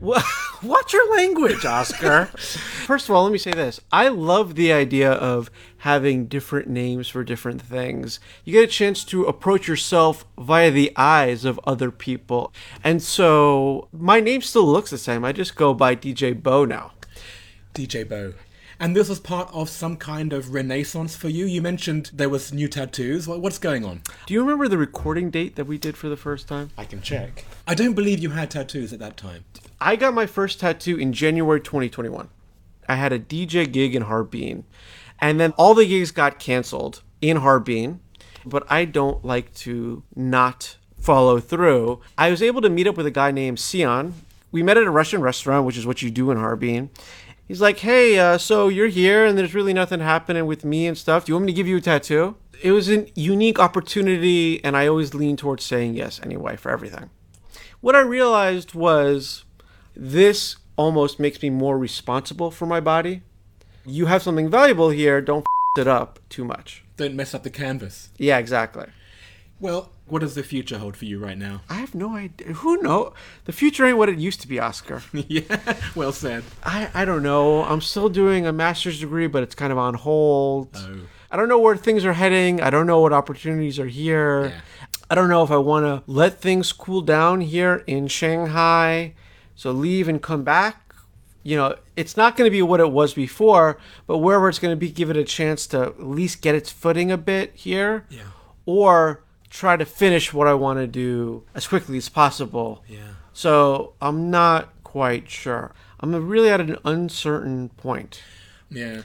[0.00, 0.22] Wha-
[0.60, 2.26] What's your language, Oscar?
[2.26, 3.80] First of all, let me say this.
[3.92, 8.18] I love the idea of having different names for different things.
[8.44, 12.52] You get a chance to approach yourself via the eyes of other people.
[12.82, 15.24] And so my name still looks the same.
[15.24, 16.92] I just go by DJ Bo now.
[17.74, 18.34] DJ Bo.
[18.80, 21.46] And this was part of some kind of renaissance for you.
[21.46, 23.26] You mentioned there was new tattoos.
[23.26, 24.02] What's going on?
[24.26, 26.70] Do you remember the recording date that we did for the first time?
[26.78, 27.44] I can check.
[27.66, 29.44] I don't believe you had tattoos at that time.
[29.80, 32.28] I got my first tattoo in January 2021.
[32.88, 34.64] I had a DJ gig in Harbin.
[35.20, 38.00] And then all the gigs got canceled in Harbin,
[38.44, 42.00] but I don't like to not follow through.
[42.16, 44.14] I was able to meet up with a guy named Sion.
[44.50, 46.90] We met at a Russian restaurant, which is what you do in Harbin.
[47.46, 50.98] He's like, "Hey, uh, so you're here, and there's really nothing happening with me and
[50.98, 51.24] stuff.
[51.24, 54.76] Do you want me to give you a tattoo?" It was a unique opportunity, and
[54.76, 57.10] I always lean towards saying yes anyway for everything.
[57.80, 59.44] What I realized was
[59.98, 63.22] this almost makes me more responsible for my body.
[63.84, 65.20] You have something valuable here.
[65.20, 66.84] Don't f- it up too much.
[66.96, 68.10] Don't mess up the canvas.
[68.16, 68.86] Yeah, exactly.
[69.60, 71.62] Well, what does the future hold for you right now?
[71.68, 72.52] I have no idea.
[72.54, 73.12] Who know?
[73.44, 75.02] The future ain't what it used to be, Oscar.
[75.12, 76.44] yeah, well said.
[76.62, 77.64] I, I don't know.
[77.64, 80.76] I'm still doing a master's degree, but it's kind of on hold.
[80.76, 81.00] Oh.
[81.30, 82.60] I don't know where things are heading.
[82.62, 84.46] I don't know what opportunities are here.
[84.46, 84.60] Yeah.
[85.10, 89.14] I don't know if I want to let things cool down here in Shanghai,
[89.58, 90.94] so leave and come back.
[91.42, 94.70] You know, it's not going to be what it was before, but wherever it's going
[94.70, 98.06] to be, give it a chance to at least get its footing a bit here.
[98.08, 98.28] Yeah.
[98.66, 102.84] Or try to finish what I want to do as quickly as possible.
[102.86, 103.14] Yeah.
[103.32, 105.74] So I'm not quite sure.
[105.98, 108.22] I'm really at an uncertain point.
[108.70, 109.02] Yeah.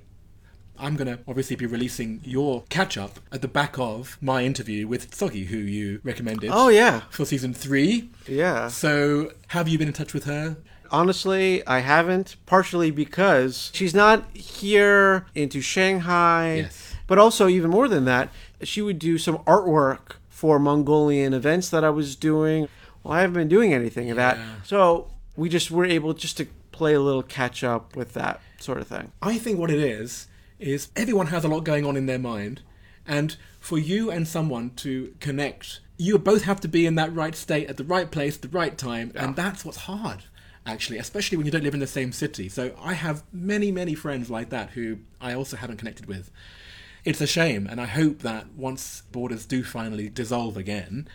[0.79, 4.88] I'm going to obviously be releasing your catch up at the back of my interview
[4.88, 7.01] with Tsogi, who you recommended Oh, yeah.
[7.09, 8.09] for season three.
[8.27, 8.67] Yeah.
[8.69, 10.57] So, have you been in touch with her?
[10.91, 16.55] Honestly, I haven't, partially because she's not here into Shanghai.
[16.65, 16.95] Yes.
[17.07, 18.29] But also, even more than that,
[18.62, 22.67] she would do some artwork for Mongolian events that I was doing.
[23.03, 24.38] Well, I haven't been doing anything of that.
[24.63, 28.77] So we just were able just to play a little catch up with that sort
[28.79, 29.12] of thing.
[29.21, 30.27] I think what it is
[30.63, 32.62] is everyone has a lot going on in their mind,
[33.06, 37.36] and for you and someone to connect, you both have to be in that right
[37.36, 40.23] state at the right place, at the right time, and that's what's hard,
[40.65, 42.49] actually, especially when you don't live in the same city.
[42.49, 46.32] So I have many, many friends like that who I also haven't connected with.
[47.06, 51.08] It's a shame, and I hope that once borders do finally dissolve again,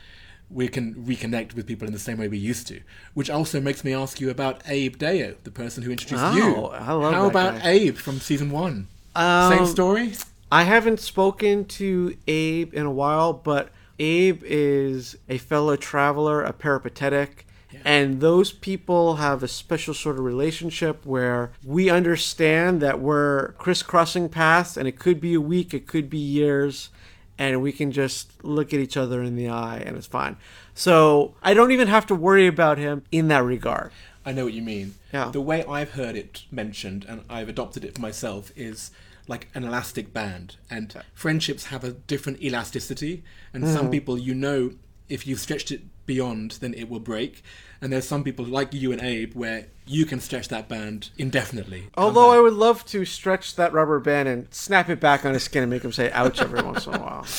[0.51, 2.81] we can reconnect with people in the same way we used to.
[3.15, 6.55] Which also makes me ask you about Abe Deo, the person who introduced Oh, you.
[6.67, 7.71] I love How about guy.
[7.71, 8.89] Abe from season one?
[9.19, 10.13] Um, Same story?
[10.51, 16.53] I haven't spoken to Abe in a while, but Abe is a fellow traveler, a
[16.53, 17.45] peripatetic,
[17.85, 24.29] and those people have a special sort of relationship where we understand that we're crisscrossing
[24.29, 26.91] paths, and it could be a week, it could be years,
[27.37, 30.37] and we can just look at each other in the eye, and it's fine.
[30.75, 33.91] So I don't even have to worry about him in that regard.
[34.25, 34.95] I know what you mean.
[35.13, 35.31] Yeah.
[35.31, 38.91] The way I've heard it mentioned, and I've adopted it for myself, is
[39.29, 40.57] like an elastic band.
[40.71, 43.23] And friendships have a different elasticity.
[43.53, 43.73] And Mm.
[43.73, 44.73] some people, you know,
[45.09, 47.43] if you've stretched it beyond, then it will break.
[47.81, 51.89] And there's some people like you and Abe where you can stretch that band indefinitely.
[51.97, 55.45] Although I would love to stretch that rubber band and snap it back on his
[55.45, 57.27] skin and make him say ouch every once in a while.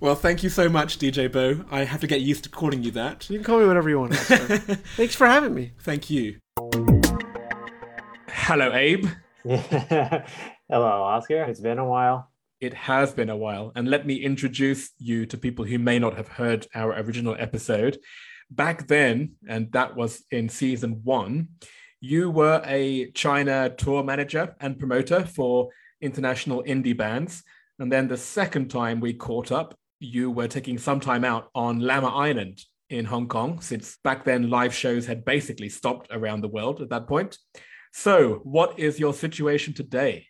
[0.00, 1.64] Well, thank you so much, DJ Bo.
[1.72, 3.28] I have to get used to calling you that.
[3.28, 4.14] You can call me whatever you want.
[4.96, 5.72] Thanks for having me.
[5.80, 6.36] Thank you.
[8.28, 9.08] Hello, Abe.
[10.70, 11.44] Hello, Oscar.
[11.44, 12.30] It's been a while.
[12.60, 16.14] It has been a while, and let me introduce you to people who may not
[16.18, 17.96] have heard our original episode.
[18.50, 21.48] Back then, and that was in season one,
[22.02, 25.70] you were a China tour manager and promoter for
[26.02, 27.42] international indie bands.
[27.78, 31.80] And then the second time we caught up, you were taking some time out on
[31.80, 36.48] Lamma Island in Hong Kong, since back then live shows had basically stopped around the
[36.48, 37.38] world at that point.
[37.94, 40.27] So, what is your situation today?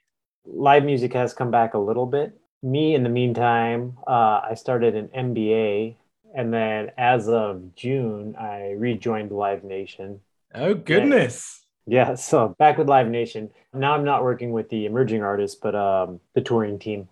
[0.51, 2.39] Live music has come back a little bit.
[2.63, 5.95] Me, in the meantime, uh, I started an MBA,
[6.35, 10.21] and then as of June, I rejoined Live Nation.
[10.55, 11.65] Oh, goodness.
[11.87, 13.51] Yeah, so back with Live Nation.
[13.73, 17.09] Now I'm not working with the emerging artists, but um, the touring team.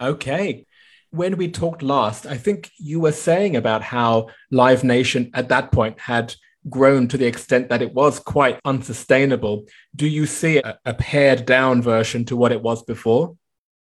[0.00, 0.66] Okay.
[1.10, 5.70] When we talked last, I think you were saying about how Live Nation at that
[5.70, 6.34] point had
[6.68, 9.66] grown to the extent that it was quite unsustainable.
[9.94, 13.36] Do you see a, a pared down version to what it was before?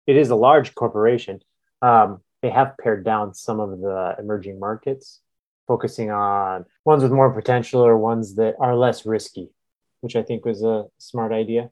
[0.06, 1.40] It is a large corporation.
[1.80, 5.20] Um, they have pared down some of the emerging markets,
[5.68, 9.50] focusing on ones with more potential or ones that are less risky,
[10.00, 11.70] which I think was a smart idea.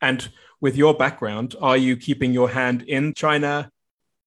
[0.00, 3.70] And with your background, are you keeping your hand in China?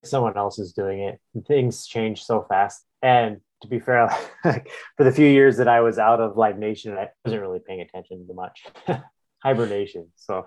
[0.04, 1.20] someone else is doing it.
[1.48, 2.86] Things change so fast.
[3.02, 4.08] And to be fair,
[4.46, 7.60] like, for the few years that I was out of Live Nation, I wasn't really
[7.60, 8.64] paying attention to much.
[9.44, 10.10] Hibernation.
[10.16, 10.46] So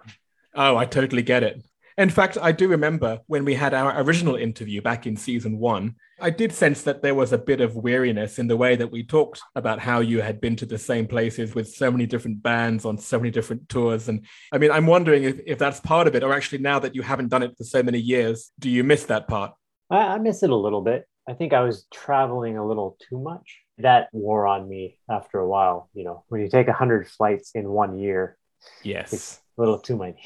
[0.57, 1.63] Oh, I totally get it.
[1.99, 5.97] In fact, I do remember when we had our original interview back in season one,
[6.21, 9.03] I did sense that there was a bit of weariness in the way that we
[9.03, 12.85] talked about how you had been to the same places with so many different bands
[12.85, 14.09] on so many different tours.
[14.09, 16.95] And I mean, I'm wondering if, if that's part of it, or actually now that
[16.95, 19.53] you haven't done it for so many years, do you miss that part?
[19.91, 21.07] I, I miss it a little bit.
[21.29, 23.59] I think I was traveling a little too much.
[23.79, 25.91] That wore on me after a while.
[25.93, 28.37] You know, when you take 100 flights in one year,
[28.83, 29.13] Yes.
[29.13, 30.17] it's a little too many.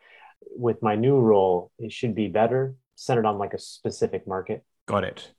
[0.56, 4.64] With my new role, it should be better, centered on like a specific market.
[4.86, 5.30] Got it.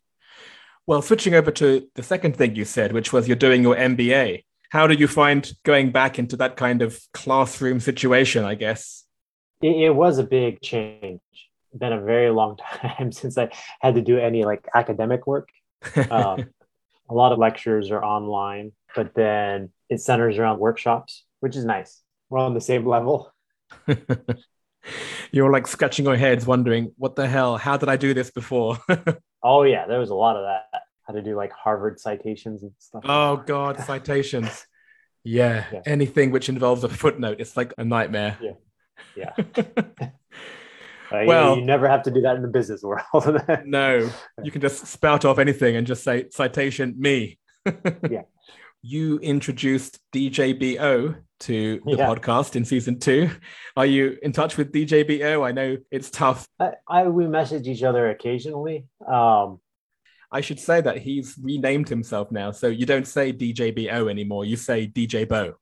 [0.87, 4.45] Well, switching over to the second thing you said, which was you're doing your MBA.
[4.71, 9.05] How did you find going back into that kind of classroom situation, I guess?
[9.61, 11.19] It, it was a big change.
[11.77, 13.49] Been a very long time since I
[13.79, 15.49] had to do any like academic work.
[16.09, 16.49] Um,
[17.09, 22.01] a lot of lectures are online, but then it centers around workshops, which is nice.
[22.29, 23.33] We're on the same level.
[25.31, 27.57] You're like scratching your heads, wondering, what the hell?
[27.57, 28.77] How did I do this before?
[29.43, 30.81] Oh yeah, there was a lot of that.
[31.07, 33.03] How to do like Harvard citations and stuff.
[33.05, 34.65] oh, God, citations.
[35.23, 35.81] Yeah, Yeah.
[35.85, 38.37] anything which involves a footnote, it's like a nightmare.
[39.15, 39.33] Yeah.
[39.37, 40.07] Uh,
[41.11, 43.03] you- well- you, never have to do that in the business world.
[43.65, 44.09] no,
[44.43, 47.37] you can just spout off anything and just say, citation me.
[48.09, 48.21] Yeah.
[48.83, 52.07] You introduced DJBO to the Yeah.
[52.07, 53.29] podcast in season two.
[53.77, 55.45] Are you in touch with DJBO?
[55.45, 56.47] I know it's tough.
[56.59, 58.87] I, I we message each other occasionally.
[59.07, 59.59] Um,
[60.31, 62.49] I should say that he's renamed himself now.
[62.51, 64.45] So you don't say DJBO anymore.
[64.45, 65.55] You say DJ Bo.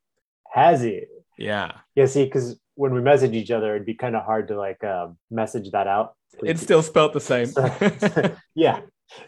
[0.53, 1.01] has he?
[1.37, 1.73] Yeah.
[1.95, 2.05] Yeah.
[2.05, 5.17] See, because when we message each other, it'd be kind of hard to like um,
[5.29, 6.15] message that out.
[6.41, 7.47] It's still spelt the same.
[7.47, 8.79] So- yeah.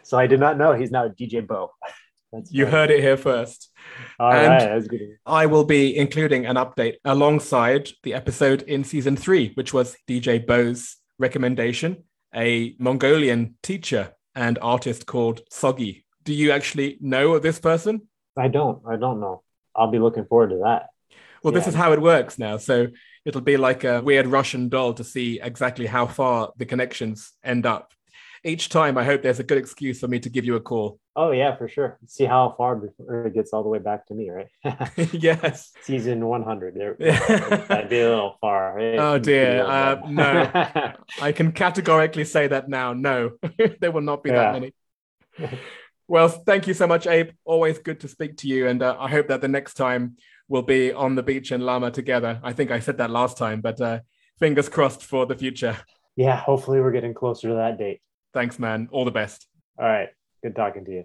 [0.02, 1.70] So I did not know he's now DJ Bo.
[2.32, 2.76] That's you funny.
[2.76, 3.70] heard it here first.
[4.18, 5.00] All and- right.
[5.26, 10.44] I will be including an update alongside the episode in season three, which was DJ
[10.46, 16.04] Bo's recommendation, a Mongolian teacher and artist called Tsogi.
[16.24, 18.08] Do you actually know this person?
[18.34, 18.80] I don't.
[18.88, 19.42] I don't know.
[19.76, 20.88] I'll be looking forward to that.
[21.42, 22.56] Well, this is how it works now.
[22.56, 22.88] So
[23.24, 27.66] it'll be like a weird Russian doll to see exactly how far the connections end
[27.66, 27.92] up.
[28.44, 30.98] Each time, I hope there's a good excuse for me to give you a call.
[31.14, 31.98] Oh yeah, for sure.
[32.08, 34.48] See how far before it gets all the way back to me, right?
[35.12, 35.70] yes.
[35.82, 36.74] Season 100.
[36.74, 37.18] There, Yeah.
[37.68, 38.78] that'd be a little far.
[38.80, 39.64] It- Oh, dear.
[39.64, 40.92] Uh, no.
[41.20, 42.94] I can categorically say that now.
[42.94, 43.32] No,
[43.80, 44.74] there will not be that many.
[46.08, 47.30] Well, thank you so much, Abe.
[47.44, 48.66] Always good to speak to you.
[48.66, 50.16] And uh, I hope that the next time
[50.52, 52.38] we'll be on the beach in Lamma together.
[52.44, 54.00] I think I said that last time, but uh,
[54.38, 55.78] fingers crossed for the future.
[56.14, 58.02] yeah, hopefully we're getting closer to that date.
[58.34, 58.88] Thanks, man.
[58.92, 59.48] All the best.
[59.78, 60.10] All right.
[60.42, 61.04] Good talking to you.